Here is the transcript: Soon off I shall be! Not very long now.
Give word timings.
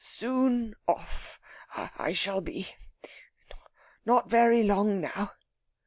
Soon 0.03 0.73
off 0.87 1.39
I 1.75 2.11
shall 2.13 2.41
be! 2.41 2.67
Not 4.03 4.31
very 4.31 4.63
long 4.63 4.99
now. 4.99 5.33